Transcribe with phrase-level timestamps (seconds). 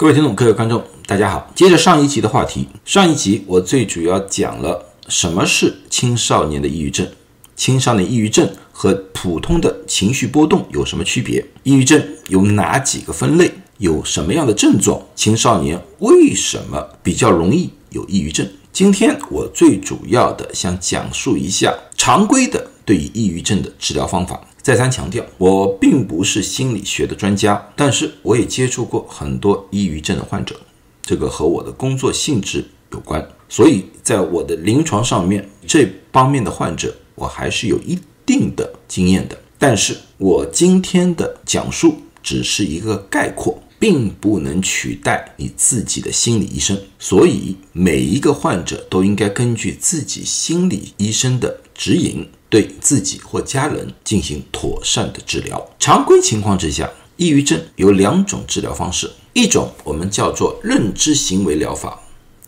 [0.00, 1.52] 各位听众、各位观众，大家好。
[1.54, 7.06] 接着上一集的话题，上一集我最主要讲了什么是青少年的抑郁症，
[7.54, 11.46] 青少年抑郁症和普通的情绪波动有什么区别？
[11.64, 13.52] 抑郁症有哪几个分类？
[13.76, 14.98] 有什么样的症状？
[15.14, 18.48] 青少年为什么比较容易有抑郁症？
[18.72, 24.40] 今天我最主要的想讲述一下常规的对于抑郁症的治疗方法。
[24.62, 30.54] 再三强调，我并不是心理学的专家，但是我也接触过很多抑郁症的患者，
[31.02, 39.38] 这个和我的工作性质有关，所以在我的临床上面，这方面的患者我还是有一定的经验的。
[39.58, 52.28] 但是我今天的讲述只是一个概括，并不能取代你自己的心理医生，所以每一个患者都应该根据自己心理医生的指引。
[52.50, 55.70] 对自己或家人进行妥善的治疗。
[55.78, 61.98] 常规情况之下，抑郁症有两种治疗方式，一种我们叫做认知行为疗法，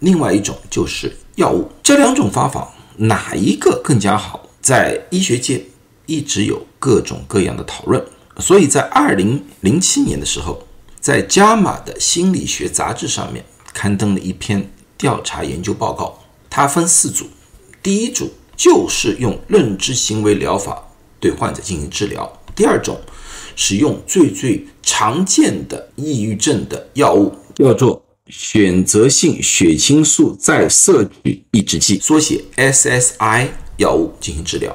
[0.01, 1.71] 另外一种就是药物。
[1.83, 5.65] 这两种方法哪一个更加好，在医学界
[6.07, 8.05] 一直有各种各样的讨论。
[8.39, 10.67] 所以在二零零七年的时候，
[11.01, 16.19] 在《伽马的心理学杂志》上面刊登了一篇调查研究报告，
[16.51, 17.27] 它分四组，
[17.81, 18.33] 第一组。
[18.63, 20.81] 就是用认知行为疗法
[21.19, 22.33] 对患者进行治疗。
[22.55, 22.97] 第二种，
[23.57, 34.73] 使用最最常见的抑郁症的药物，叫做选择性血清素再摄取抑制剂，缩写 SSI 药物进行治疗。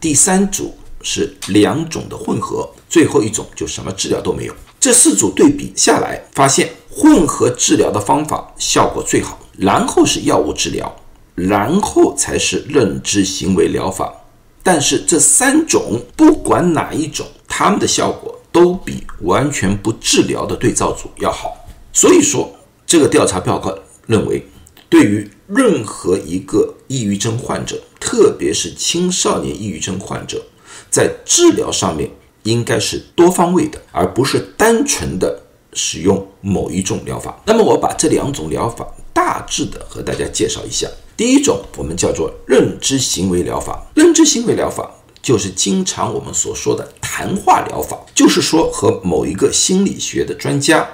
[0.00, 4.54] 第三组是两种的混合，最后一种就什么治疗都没有。
[4.80, 10.96] 这四组对比下来，发现混合治疗的方法效果最好，然后是药物治疗。
[11.38, 14.12] 然后才是认知行为疗法，
[14.60, 21.56] 但是这三种不管哪一种，他们的效果都比完全不治疗的对照组要好。
[21.92, 22.52] 所以说，
[22.84, 23.72] 这个调查报告
[24.08, 24.44] 认为，
[24.88, 30.42] 对于任何一个抑郁症患者，特别是青少年抑郁症患者，
[30.90, 32.10] 在治疗上面
[32.42, 35.40] 应该是多方位的，而不是单纯的
[35.72, 37.40] 使用某一种疗法。
[37.44, 40.88] 那么，我把这两种疗法大致的和大家介绍一下。
[41.18, 44.88] 第一种我们叫做认知行为疗法，认知行为疗法
[45.20, 50.88] 就是经常我们所说的谈话疗法，就是说和某一个心理学的专家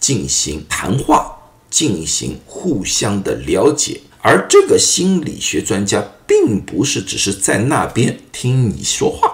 [0.00, 1.32] 进行谈话，
[1.70, 9.32] 进行互相的了解，而这个心理学专家并不是只是在那边听你说话，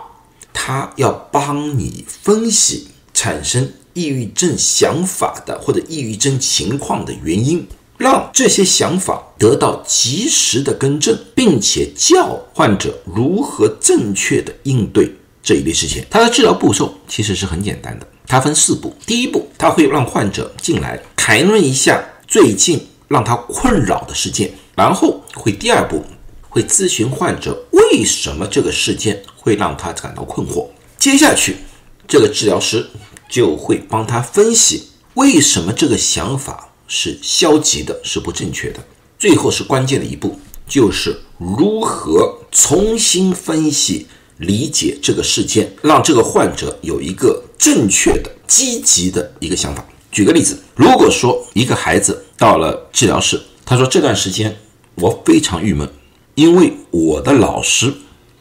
[0.52, 7.66] 他要帮你分析产生抑郁症想法的或者抑郁症情况的原因。
[7.96, 15.10] 让这些想法得到及时的更正，并且教患者如何正确的应对
[15.42, 16.04] 这一类事情。
[16.10, 18.94] 他的治疗步骤其实是很简单的，它分四步。
[19.06, 26.04] 第一步，他会让患者进来谈论一下最近让他困扰的事件，然后会第二步
[26.48, 30.66] 会咨询患者为什么这个事件会让他感到困惑。
[30.98, 31.56] 接下去，
[32.08, 32.86] 这个治疗师
[33.28, 36.70] 就会帮他分析为什么这个想法。
[36.94, 38.78] 是消极的，是不正确的。
[39.18, 40.38] 最后是关键的一步，
[40.68, 44.06] 就是如何重新分析、
[44.38, 49.84] 理解这个事件，让这个患者有一个正确的、积极的一个想法。
[50.12, 54.56] 举个例子，如果说一个孩子到了治疗室，他说这段时间
[54.94, 55.88] 我非常郁闷，
[56.36, 57.92] 因为我的老师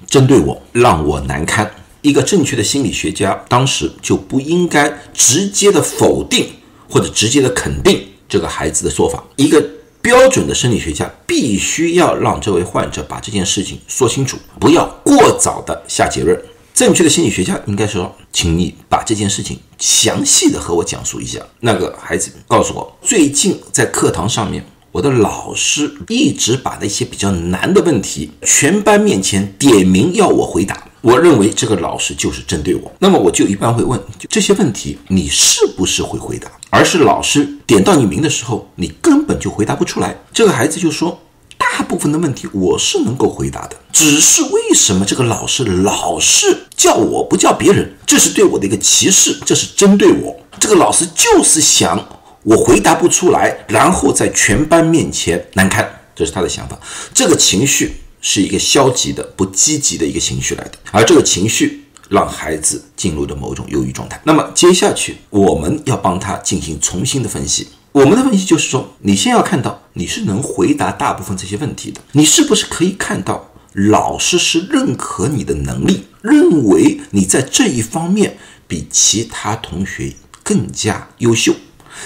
[0.06, 1.70] 针对我，让我难堪。
[2.04, 6.48] 一个正确的心理学家当时就不应该直接的否定
[6.90, 8.06] 或者直接的肯定。
[8.28, 9.64] 这个孩子的说法，一个
[10.02, 16.40] 标准的生理学家必须要让这位患者把这件事情说清楚，不要过早的下结论。
[16.74, 21.40] 正确的心理学家应该说，请你把这件事情详细的和我讲述一下。
[21.60, 30.88] 那个孩子告诉我，最近在课堂上面，我的老师一直把那些比较难的问题，全班面前点名要我回答。
[31.04, 36.50] 我认为这个老师就是针对我，那么我就一般会问这些问题，你是不是会回答？
[36.70, 40.18] 而是老师点到你名的时候，你根本就回答不出来。
[40.32, 41.20] 这个孩子就说，
[41.58, 47.94] 大部分的问题我是能够回答的，只是为什么这个老师老是叫我不叫别人？
[48.08, 50.34] 这是对我的一个歧视，这是针对我。
[50.58, 52.02] 这个老师就是想
[52.44, 55.86] 我回答不出来，然后在全班面前难堪，
[56.16, 56.80] 这是他的想法。
[57.14, 57.98] 这个情绪。
[58.24, 64.20] 是一个消极的、不积极的一个情绪来的，而这个情绪让孩子进入了某种忧郁状态。
[64.24, 67.68] 那么接下去我们要帮他进行重新的分析。
[67.92, 78.38] 我们的分析就是说，你先要看到你是能回答大部分这些问题的，你是不是可以看到老师是认可你的能力，认为你在这一方面
[78.68, 81.54] 比其他同学更加优秀，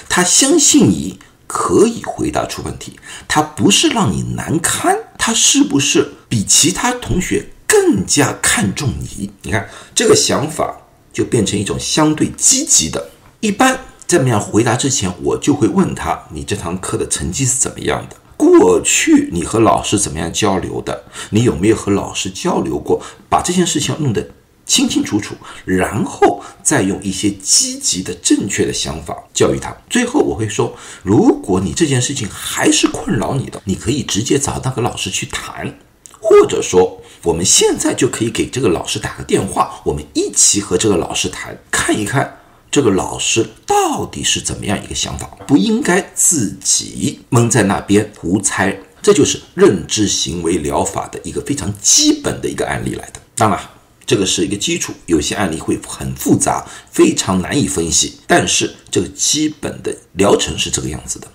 [0.10, 9.32] 他相信你可以回答出问题，他不是让你难堪，他是不是比其他同学更加看重你？
[9.44, 10.78] 你看这个想法
[11.12, 13.10] 就变成一种相对积极的。
[13.40, 18.16] 一般这么样回答之前，我就会问他：你这堂课的成绩是怎么样的？
[18.36, 21.06] 过去你和老师怎么样交流的？
[21.32, 23.02] 你有没有和老师交流过？
[23.30, 24.30] 把这件事情弄得
[24.68, 25.34] 清清楚楚，
[25.66, 29.76] 然后再用一些积极的、正确的想法教育他。
[29.90, 35.80] 最后我会说，如果你这件事情还是困扰你的，你可以直接找那个老师去谈，
[36.20, 42.40] 或者说我们现在就可以给这个老师打个电话，我们一起和这个老师谈，看一看。
[42.70, 45.26] 这个老师到底是怎么样一个想法？
[45.48, 53.22] 不应该自己蒙在那边胡猜，这就是认知行为疗法的一个非常基本的一个案例来的。
[53.38, 53.58] 当然，
[54.08, 58.14] 这个是一个基础，有些案例会很复杂，非常难以分析。
[58.26, 61.28] 但是这个基本的疗程是这个样子的，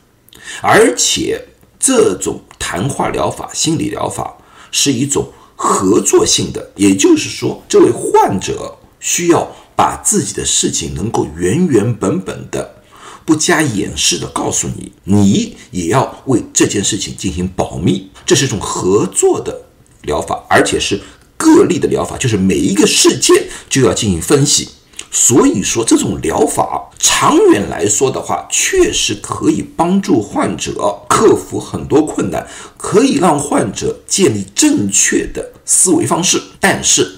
[0.61, 1.41] 而且
[1.79, 4.37] 这种谈话疗法、心理疗法
[4.73, 9.55] 是一种合作性的，也就是说，这位患者需要。
[9.75, 12.83] 把自己的事情能够原原本本的、
[13.25, 18.11] 不加掩饰的告诉你，你也要为这件事情进行保密。
[18.27, 19.63] 这是一种合作的
[20.03, 21.01] 疗法，而且是
[21.43, 24.69] 个例的疗法，就是每一个事件就要进行分析。
[25.11, 30.73] 所以说，这种疗法长远来说的话，确实可以帮助患者
[31.09, 32.47] 克服很多困难，
[32.79, 37.17] 可以让患者建立正确的思维方式，但是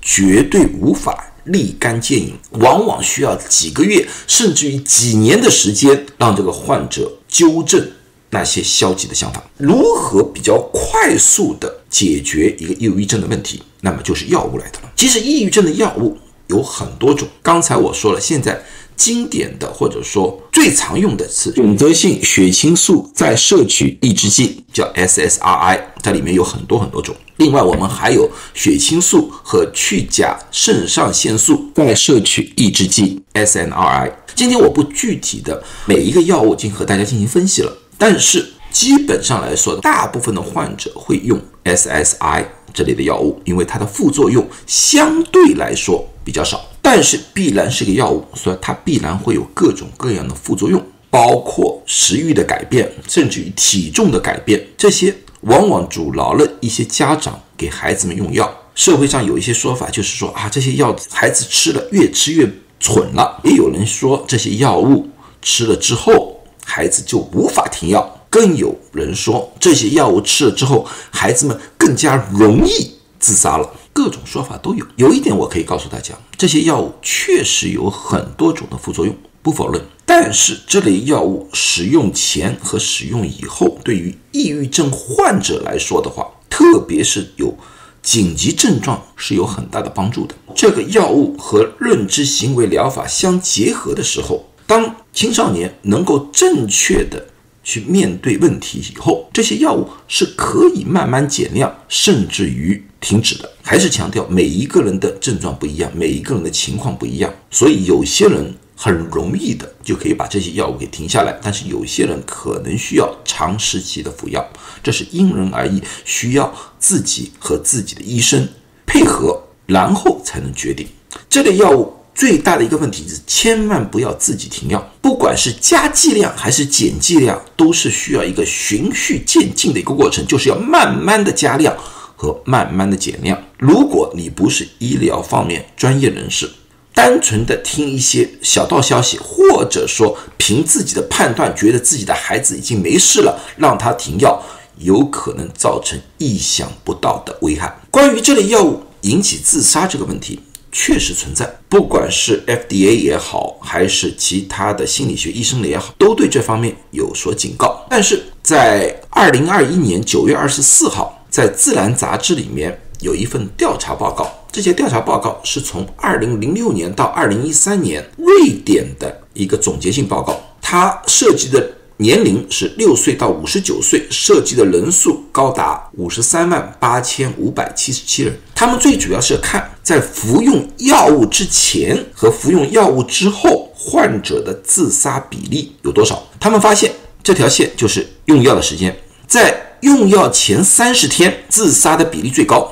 [0.00, 1.28] 绝对无法。
[1.46, 7.84] 立竿见影，往往需要几个月，甚至于几年的时间，让这个患者纠正
[8.32, 9.40] 那些消极的想法。
[9.56, 13.62] 如何比较快速的解决一个抑郁症的问题？
[13.80, 14.90] 那么就是药物来的了。
[14.96, 16.18] 其实抑郁症的药物
[16.48, 18.60] 有很多种，刚才我说了，现在。
[18.94, 27.12] 经典的或者说最常用的是选择性血清素再摄取抑制剂，叫 SSRI，它里面有很多很多种。
[27.38, 34.12] 另外，我们还有血清素和去甲肾上腺素再摄取抑制剂 SNRI。
[34.36, 42.44] 今天我不具体的每一个药物进行和大家进行分析了，但是基本上来说，大部分的患者会用 SSI
[42.74, 46.60] 这类的药物，因为它的副作用相对来说比较少。
[46.82, 58.52] 但是必然是个药物，所以它必然会有各种各样的副作用，包括食欲的改变，甚至于体重的改变，这些往往阻挠了一些家长给孩子们用药。
[58.74, 62.50] 社会上有一些说法，就是说啊，这些药孩子吃了越吃越
[62.80, 63.40] 蠢了。
[63.44, 65.08] 也有人说这些药物
[65.40, 66.31] 吃了之后，
[66.64, 68.18] 孩子就无法停药。
[68.30, 73.70] 更有人说这些药物吃了之后，孩子们更加容易自杀了。
[73.92, 74.86] 各种说法都有。
[74.96, 79.82] 有一点我可以告诉大家，这些药物确实有很多种的副作用，不否认。
[80.06, 87.54] 但是这类药物使用前和使用以后，对于抑郁症患者来说的话，特别是有
[88.02, 90.34] 紧急症状，是有很大的帮助的。
[90.54, 97.22] 这个药物和认知行为疗法相结合的时候，当青少年能够正确的
[97.62, 102.82] 去面对问题以后，这些药物是可以慢慢减量，甚至于。
[102.98, 114.48] 停止的，还是强调每一个人的症状不一样，每一个人的情况不一样，所以有些人很容易的就可以把这些药物给停下来，但是有些人可能需要长时期的服药，
[114.84, 118.48] 这是因人而异，需要自己和自己的医生
[118.86, 120.86] 配合，然后才能决定。
[121.28, 131.76] 这类药物最大的一个问题是，千万不要自己停药，不管是加剂量还是减剂量，都是需要一个循序渐进的一个过程，就是要慢慢的加量。
[132.14, 133.36] 和慢慢的减量。
[133.58, 136.48] 如果你不是医疗方面专业人士，
[136.94, 144.40] 单纯的听一些小道消息，或者说凭自己的判断觉得自己的孩子已经没事了，让他停药，
[144.78, 147.76] 有可能造成意想不到的危害。
[147.90, 150.38] 关于这类药物引起自杀这个问题，
[150.72, 151.48] 确实存在。
[151.68, 157.86] 不管是 FDA 也好，还是其他的心理学医生也好，都对这方面有所警告。
[157.88, 161.18] 但是在二零二一年九月二十四号。
[161.32, 170.38] 在《自然》杂志里面有一份调查报告，这些调查报告是从二零零六年到二零一三年瑞典的一个总结性报告。
[170.60, 178.36] 它涉及的年龄是六岁到五十九岁，涉及的人数高达五十三万八千五百七十七人。
[178.54, 186.22] 他们最主要是看在服用药物之前和服用药物之后患者的自杀比例有多少。
[186.38, 188.96] 他们发现这条线就是用药的时间，
[189.26, 189.68] 在。
[189.82, 192.70] 用药前三十天自杀的比例最高，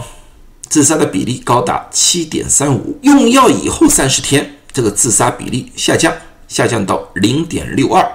[0.68, 2.96] 自杀的比例高达七点三五。
[3.02, 6.14] 用药以后三十天，这个自杀比例下降，
[6.46, 8.08] 下降到零点六二，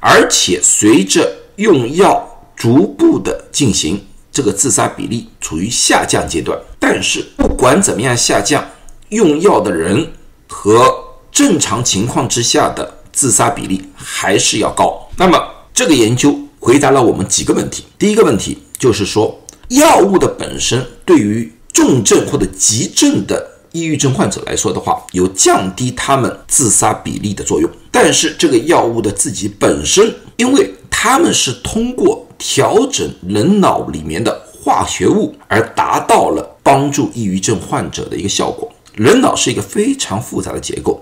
[0.00, 2.26] 而且随着用药
[2.56, 6.58] 逐步的进行，这个自杀比例处于下降阶段。
[6.78, 8.64] 但是不管怎么样下降，
[9.10, 10.12] 用药的人
[10.48, 10.82] 和
[11.30, 15.08] 正常情况之下的自杀比例还是要高。
[15.16, 15.38] 那么
[15.74, 17.84] 这个研究回答了我们几个问题。
[17.98, 19.38] 第一个问题就是说，
[19.68, 27.70] 药物的本身对于重症或者急症的抑郁症患者来说的话，有降低他们自杀比例的作用。
[27.90, 38.70] 但是这个药物的自己本身，因为他们是通过调整人脑里面的化学物而达到了帮助抑郁症患者的一个效果。
[38.94, 41.00] 人脑是一个非常复杂的结构，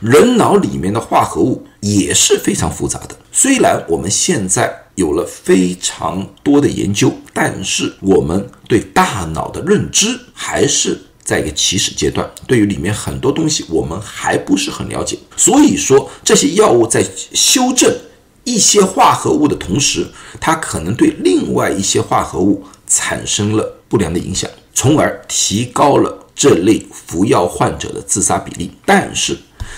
[0.00, 3.16] 人脑里面的化合物也是非常复杂的。
[3.32, 12.28] 虽然我们现在有了非常多的研究，但是我们对大脑的认知还是在一个起始阶段。
[12.46, 15.18] 对于里面很多东西，我们还不是很了解。
[15.36, 17.90] 所以说，这些药物在修正
[18.44, 20.06] 一些化合物的同时，
[20.40, 26.18] 它可能对另外一些化合物产生了不良的影响，从而提高了。
[26.34, 29.36] 这类服药患者的自杀比例，但是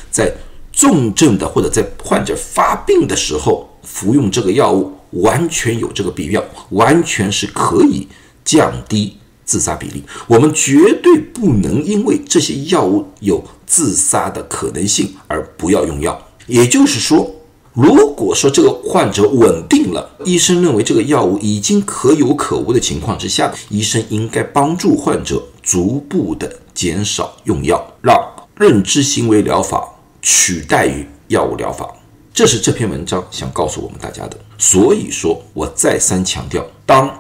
[0.09, 0.33] 在
[0.73, 8.07] 重症的或者在患者发病的时候服用这个药物，完全有这个必要，完全是可以
[8.45, 10.03] 降低自杀比例。
[10.27, 16.21] 我们绝对不能因为这些药物有自杀的可能性而不要用药。
[16.47, 17.31] 也就是说，
[17.73, 25.43] 如果说这个患者稳定了，医生认为这个药物已经可有可无的情况之下，医生应该帮助患者。
[25.65, 28.15] 逐步的减少用药，让
[28.59, 29.83] 认知行为疗法
[30.21, 31.89] 取代于药物疗法，
[32.35, 34.37] 这是这篇文章想告诉我们大家的。
[34.59, 37.11] 所以说我再三强调，当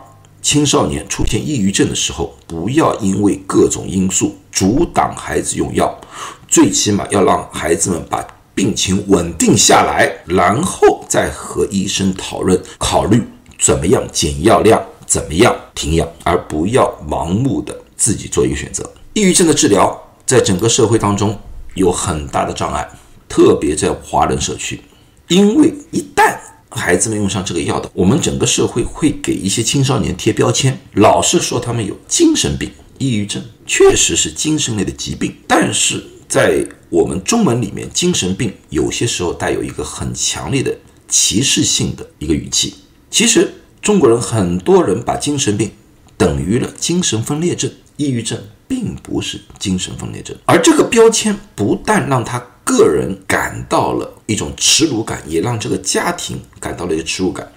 [0.44, 5.98] 青少年出现抑郁症的时候，不要因为各种因素阻挡孩子用药，
[6.46, 8.22] 最起码要让孩子们把
[8.54, 13.22] 病情稳定下来，然后再和医生讨论考虑
[13.58, 17.74] 怎么样减药量，怎么样停药，而不要盲目的。
[17.96, 18.92] 自己做一个选择。
[19.14, 21.38] 抑郁症的治疗在整个社会当中
[21.74, 22.86] 有很大的障碍，
[23.28, 24.82] 特别在华人社区，
[25.28, 26.36] 因为一旦
[26.74, 32.70] 孩子们用上这个药的，我们整个社会会给一些青少年贴标签，老是说他们有精神病。
[32.98, 40.76] 抑郁症确实是精神类的疾病，但是在我们中文里面，精神病有些时候带有一个很强烈的
[41.08, 42.74] 歧视性的一个语气。
[43.10, 43.52] 其实
[43.82, 45.70] 中国人很多人把精神病
[46.16, 47.70] 等于了精神分裂症。
[47.96, 52.44] 抑郁症并不是精神分裂症，而这个标签不但让他
[52.76, 57.50] 个人感到了一种耻辱感，也让这个家庭感到了一个耻辱感。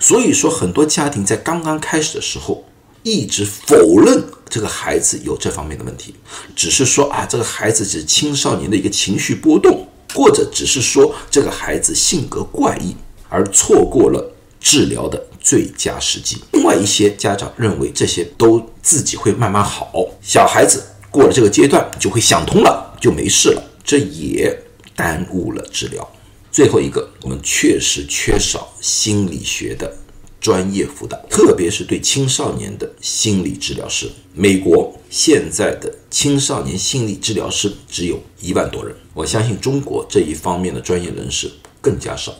[0.00, 2.64] 所以说，很多家庭在刚刚开始的时候，
[3.02, 6.14] 一直否认这个孩子有这方面的问题，
[6.54, 12.94] 只是说啊，这个孩子是青少年的一个情绪波动，或者只是说这个孩子性格怪异，
[13.28, 15.24] 而错过了治疗的。
[15.40, 16.36] 最佳时机。
[16.52, 24.54] 另外一些家长认为这些都自己会慢慢好，小孩子过了这个阶段就会想通了，就没事了，这也
[24.94, 26.06] 耽误了治疗。
[26.52, 29.90] 最后一个，我们确实缺少心理学的
[30.38, 34.06] 专业辅导，特别是对青少年的心理治疗师。
[34.34, 42.34] 美国现在的青少年心理治疗师只有一万多人，我相信中国这一方面的专业人士更加少。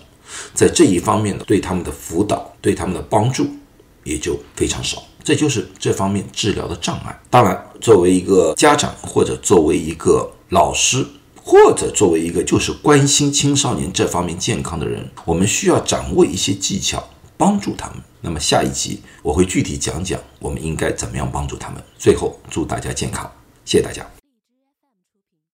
[0.53, 3.47] 在这一方面呢，对他们的辅导、对他们的帮助
[4.05, 7.19] 也就非常少，这就是这方面治疗的障碍。
[7.31, 11.07] 当然，作为一个家长，或者作为一个老师，
[11.51, 17.03] 或者作为一个就是关心青少年这方面健康的人，我们需要掌握一些技巧，
[17.39, 17.97] 帮助他们。
[18.21, 21.83] 那么下一集我会具体讲讲我们应该怎么样帮助他们。
[21.99, 23.33] 最后，祝大家健康，
[23.65, 24.18] 谢谢大家。